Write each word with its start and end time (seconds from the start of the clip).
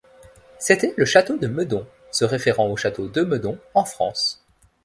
C'était 0.57 0.95
le 0.97 1.05
Chateau 1.05 1.37
de 1.37 1.45
Meudon, 1.45 1.85
se 2.11 2.25
référant 2.25 2.65
au 2.71 2.75
Château 2.75 3.07
de 3.07 3.21
Meudon 3.21 3.59
en 3.75 3.85
France. 3.85 4.43